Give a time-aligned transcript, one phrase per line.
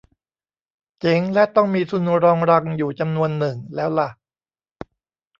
[0.99, 4.09] เจ๋งและต้องมีทุนรองรังอยู่จำนวนหนึ่งแล้วล่ะ